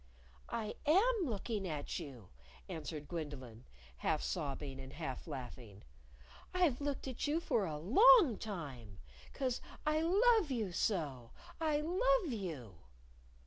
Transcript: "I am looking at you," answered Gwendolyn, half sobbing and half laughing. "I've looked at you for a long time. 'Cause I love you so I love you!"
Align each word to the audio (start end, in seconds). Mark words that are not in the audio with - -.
"I 0.49 0.73
am 0.87 1.27
looking 1.29 1.67
at 1.67 1.99
you," 1.99 2.29
answered 2.67 3.07
Gwendolyn, 3.07 3.65
half 3.97 4.23
sobbing 4.23 4.79
and 4.79 4.93
half 4.93 5.27
laughing. 5.27 5.83
"I've 6.55 6.81
looked 6.81 7.07
at 7.07 7.27
you 7.27 7.39
for 7.39 7.65
a 7.65 7.77
long 7.77 8.39
time. 8.39 8.97
'Cause 9.31 9.61
I 9.85 10.01
love 10.01 10.49
you 10.49 10.71
so 10.71 11.33
I 11.59 11.81
love 11.81 12.33
you!" 12.33 12.79